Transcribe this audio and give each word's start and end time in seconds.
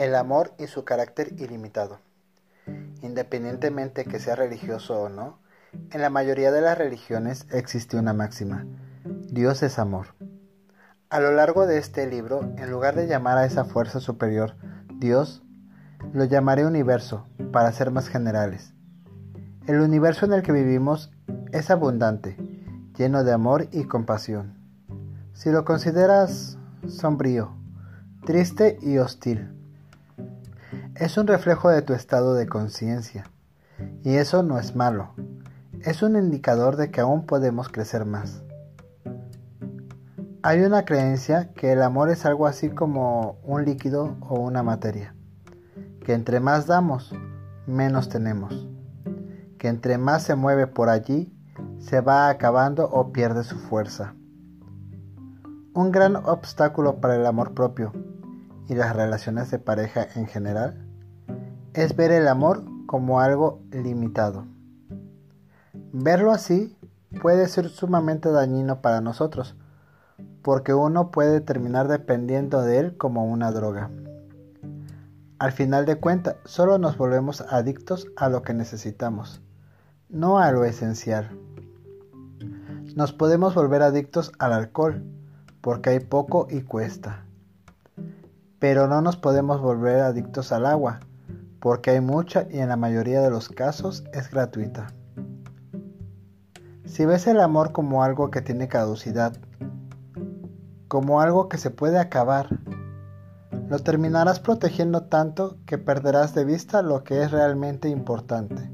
El 0.00 0.14
amor 0.14 0.54
y 0.58 0.66
su 0.66 0.86
carácter 0.86 1.34
ilimitado. 1.36 1.98
Independientemente 3.02 4.06
que 4.06 4.18
sea 4.18 4.34
religioso 4.34 4.98
o 4.98 5.10
no, 5.10 5.40
en 5.90 6.00
la 6.00 6.08
mayoría 6.08 6.50
de 6.52 6.62
las 6.62 6.78
religiones 6.78 7.46
existe 7.50 7.98
una 7.98 8.14
máxima. 8.14 8.64
Dios 9.04 9.62
es 9.62 9.78
amor. 9.78 10.14
A 11.10 11.20
lo 11.20 11.32
largo 11.32 11.66
de 11.66 11.76
este 11.76 12.06
libro, 12.06 12.40
en 12.56 12.70
lugar 12.70 12.94
de 12.94 13.08
llamar 13.08 13.36
a 13.36 13.44
esa 13.44 13.66
fuerza 13.66 14.00
superior 14.00 14.56
Dios, 14.94 15.42
lo 16.14 16.24
llamaré 16.24 16.64
universo, 16.64 17.26
para 17.52 17.70
ser 17.70 17.90
más 17.90 18.08
generales. 18.08 18.72
El 19.66 19.80
universo 19.80 20.24
en 20.24 20.32
el 20.32 20.40
que 20.40 20.52
vivimos 20.52 21.12
es 21.52 21.70
abundante, 21.70 22.38
lleno 22.96 23.22
de 23.22 23.34
amor 23.34 23.68
y 23.70 23.84
compasión. 23.84 24.54
Si 25.34 25.50
lo 25.50 25.66
consideras 25.66 26.56
sombrío, 26.88 27.54
triste 28.24 28.78
y 28.80 28.96
hostil, 28.96 29.59
es 31.00 31.16
un 31.16 31.26
reflejo 31.26 31.70
de 31.70 31.80
tu 31.80 31.94
estado 31.94 32.34
de 32.34 32.46
conciencia. 32.46 33.24
Y 34.04 34.16
eso 34.16 34.42
no 34.42 34.58
es 34.58 34.76
malo. 34.76 35.14
Es 35.80 36.02
un 36.02 36.14
indicador 36.14 36.76
de 36.76 36.90
que 36.90 37.00
aún 37.00 37.24
podemos 37.24 37.70
crecer 37.70 38.04
más. 38.04 38.42
Hay 40.42 40.60
una 40.60 40.84
creencia 40.84 41.54
que 41.54 41.72
el 41.72 41.80
amor 41.82 42.10
es 42.10 42.26
algo 42.26 42.46
así 42.46 42.68
como 42.68 43.38
un 43.44 43.64
líquido 43.64 44.18
o 44.20 44.40
una 44.40 44.62
materia. 44.62 45.14
Que 46.04 46.12
entre 46.12 46.38
más 46.38 46.66
damos, 46.66 47.14
menos 47.66 48.10
tenemos. 48.10 48.68
Que 49.56 49.68
entre 49.68 49.96
más 49.96 50.24
se 50.24 50.34
mueve 50.34 50.66
por 50.66 50.90
allí, 50.90 51.34
se 51.78 52.02
va 52.02 52.28
acabando 52.28 52.90
o 52.90 53.10
pierde 53.10 53.42
su 53.42 53.56
fuerza. 53.56 54.14
Un 55.72 55.92
gran 55.92 56.16
obstáculo 56.16 57.00
para 57.00 57.16
el 57.16 57.24
amor 57.24 57.54
propio 57.54 57.90
y 58.68 58.74
las 58.74 58.94
relaciones 58.94 59.50
de 59.50 59.58
pareja 59.58 60.06
en 60.14 60.26
general 60.26 60.89
es 61.74 61.94
ver 61.94 62.10
el 62.10 62.26
amor 62.26 62.64
como 62.86 63.20
algo 63.20 63.60
limitado. 63.70 64.44
Verlo 65.92 66.32
así 66.32 66.76
puede 67.22 67.46
ser 67.48 67.68
sumamente 67.68 68.30
dañino 68.30 68.80
para 68.80 69.00
nosotros, 69.00 69.56
porque 70.42 70.74
uno 70.74 71.10
puede 71.10 71.40
terminar 71.40 71.86
dependiendo 71.88 72.62
de 72.62 72.78
él 72.78 72.96
como 72.96 73.24
una 73.24 73.52
droga. 73.52 73.90
Al 75.38 75.52
final 75.52 75.86
de 75.86 75.96
cuentas, 75.96 76.36
solo 76.44 76.78
nos 76.78 76.96
volvemos 76.96 77.40
adictos 77.40 78.08
a 78.16 78.28
lo 78.28 78.42
que 78.42 78.52
necesitamos, 78.52 79.40
no 80.08 80.38
a 80.38 80.50
lo 80.52 80.64
esencial. 80.64 81.30
Nos 82.96 83.12
podemos 83.12 83.54
volver 83.54 83.82
adictos 83.82 84.32
al 84.38 84.52
alcohol, 84.52 85.04
porque 85.60 85.90
hay 85.90 86.00
poco 86.00 86.48
y 86.50 86.62
cuesta. 86.62 87.24
Pero 88.58 88.88
no 88.88 89.00
nos 89.00 89.16
podemos 89.16 89.60
volver 89.60 90.00
adictos 90.00 90.52
al 90.52 90.66
agua, 90.66 91.00
porque 91.60 91.90
hay 91.90 92.00
mucha 92.00 92.46
y 92.50 92.58
en 92.58 92.68
la 92.68 92.76
mayoría 92.76 93.20
de 93.20 93.30
los 93.30 93.48
casos 93.48 94.04
es 94.12 94.30
gratuita. 94.30 94.92
Si 96.86 97.04
ves 97.04 97.26
el 97.26 97.38
amor 97.40 97.72
como 97.72 98.02
algo 98.02 98.30
que 98.30 98.40
tiene 98.40 98.66
caducidad, 98.66 99.36
como 100.88 101.20
algo 101.20 101.48
que 101.48 101.58
se 101.58 101.70
puede 101.70 101.98
acabar, 101.98 102.58
lo 103.68 103.78
terminarás 103.78 104.40
protegiendo 104.40 105.04
tanto 105.04 105.58
que 105.66 105.78
perderás 105.78 106.34
de 106.34 106.44
vista 106.44 106.82
lo 106.82 107.04
que 107.04 107.22
es 107.22 107.30
realmente 107.30 107.88
importante. 107.88 108.68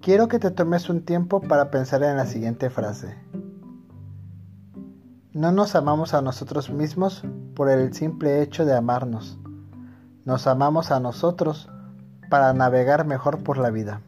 Quiero 0.00 0.26
que 0.26 0.40
te 0.40 0.50
tomes 0.50 0.90
un 0.90 1.04
tiempo 1.04 1.40
para 1.40 1.70
pensar 1.70 2.02
en 2.02 2.16
la 2.16 2.26
siguiente 2.26 2.70
frase. 2.70 3.16
No 5.32 5.52
nos 5.52 5.76
amamos 5.76 6.14
a 6.14 6.22
nosotros 6.22 6.70
mismos 6.70 7.22
por 7.54 7.70
el 7.70 7.92
simple 7.94 8.42
hecho 8.42 8.64
de 8.64 8.74
amarnos 8.74 9.38
nos 10.24 10.46
amamos 10.46 10.90
a 10.90 11.00
nosotros 11.00 11.68
para 12.30 12.52
navegar 12.52 13.06
mejor 13.06 13.42
por 13.42 13.58
la 13.58 13.70
vida. 13.70 14.00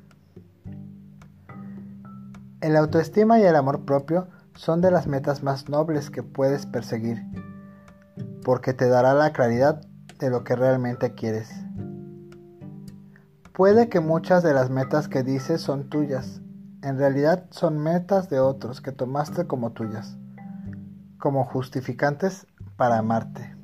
El 2.60 2.77
autoestima 2.77 3.38
y 3.38 3.43
el 3.43 3.54
amor 3.54 3.84
propio 3.84 4.28
son 4.55 4.81
de 4.81 4.91
las 4.91 5.06
metas 5.06 5.43
más 5.43 5.69
nobles 5.69 6.10
que 6.10 6.22
puedes 6.22 6.66
perseguir, 6.66 7.22
porque 8.43 8.72
te 8.72 8.88
dará 8.88 9.15
la 9.15 9.32
claridad 9.32 9.82
de 10.19 10.31
lo 10.31 10.43
que 10.43 10.56
realmente 10.56 11.15
quieres. 11.15 11.50
Puede 13.53 13.88
que 13.88 14.00
muchas 14.00 14.43
de 14.43 14.55
las 14.55 14.71
metas 14.71 15.09
que 15.09 15.22
dices 15.22 15.60
son 15.60 15.88
tuyas, 15.88 16.41
en 16.82 16.99
realidad 16.99 17.44
son 17.50 17.78
metas 17.78 18.28
de 18.31 18.41
otros 18.41 18.81
que 18.81 18.93
tomaste 18.93 19.47
como 19.47 19.72
tuyas, 19.72 20.16
como 21.19 21.44
justificantes 21.44 22.47
para 22.76 22.99
amarte. 22.99 23.56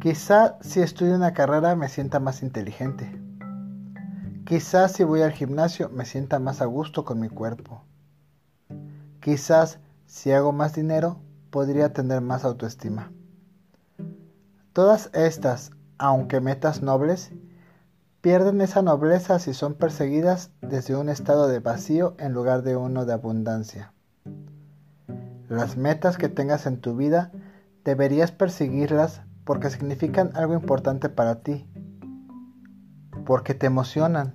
Quizá 0.00 0.58
si 0.60 0.80
estudio 0.80 1.16
una 1.16 1.32
carrera 1.32 1.74
me 1.74 1.88
sienta 1.88 2.20
más 2.20 2.42
inteligente. 2.42 3.18
Quizás 4.44 4.92
si 4.92 5.04
voy 5.04 5.22
al 5.22 5.32
gimnasio 5.32 5.88
me 5.88 6.04
sienta 6.04 6.38
más 6.38 6.60
a 6.60 6.66
gusto 6.66 7.04
con 7.04 7.18
mi 7.18 7.28
cuerpo. 7.28 7.82
Quizás 9.20 9.80
si 10.04 10.32
hago 10.32 10.52
más 10.52 10.74
dinero 10.74 11.18
podría 11.50 11.92
tener 11.92 12.20
más 12.20 12.44
autoestima. 12.44 13.10
Todas 14.72 15.10
estas, 15.14 15.70
aunque 15.98 16.40
metas 16.40 16.82
nobles, 16.82 17.32
pierden 18.20 18.60
esa 18.60 18.82
nobleza 18.82 19.38
si 19.38 19.54
son 19.54 19.74
perseguidas 19.74 20.50
desde 20.60 20.94
un 20.94 21.08
estado 21.08 21.48
de 21.48 21.60
vacío 21.60 22.14
en 22.18 22.34
lugar 22.34 22.62
de 22.62 22.76
uno 22.76 23.06
de 23.06 23.14
abundancia. 23.14 23.94
Las 25.48 25.76
metas 25.76 26.18
que 26.18 26.28
tengas 26.28 26.66
en 26.66 26.80
tu 26.80 26.94
vida 26.94 27.32
deberías 27.84 28.32
perseguirlas 28.32 29.22
porque 29.46 29.70
significan 29.70 30.32
algo 30.34 30.54
importante 30.54 31.08
para 31.08 31.36
ti, 31.36 31.64
porque 33.24 33.54
te 33.54 33.66
emocionan, 33.66 34.34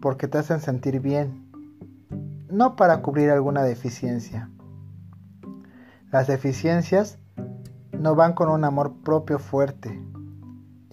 porque 0.00 0.28
te 0.28 0.38
hacen 0.38 0.60
sentir 0.60 1.00
bien, 1.00 1.50
no 2.48 2.76
para 2.76 3.02
cubrir 3.02 3.30
alguna 3.30 3.64
deficiencia. 3.64 4.50
Las 6.12 6.28
deficiencias 6.28 7.18
no 7.90 8.14
van 8.14 8.34
con 8.34 8.48
un 8.48 8.64
amor 8.64 8.94
propio 9.02 9.40
fuerte 9.40 10.00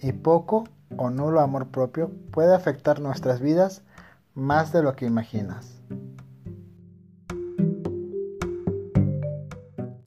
y 0.00 0.10
poco 0.10 0.64
o 0.96 1.08
nulo 1.10 1.40
amor 1.40 1.68
propio 1.68 2.10
puede 2.32 2.56
afectar 2.56 3.00
nuestras 3.00 3.40
vidas 3.40 3.82
más 4.34 4.72
de 4.72 4.82
lo 4.82 4.96
que 4.96 5.06
imaginas. 5.06 5.75